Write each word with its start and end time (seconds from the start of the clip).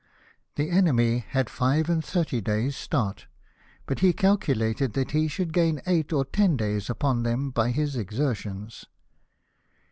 The 0.55 0.71
enemy 0.71 1.19
had 1.19 1.47
five 1.47 1.87
and 1.87 2.03
thirty 2.03 2.41
days' 2.41 2.75
start, 2.75 3.27
but 3.85 3.99
hu 3.99 4.13
calculated 4.13 4.93
that 4.93 5.11
he 5.11 5.27
should 5.27 5.53
gain 5.53 5.79
eight 5.85 6.11
or 6.11 6.25
ten 6.25 6.57
days 6.57 6.89
upon 6.89 7.21
them 7.21 7.51
by 7.51 7.69
his 7.69 7.95
exertions. 7.95 8.85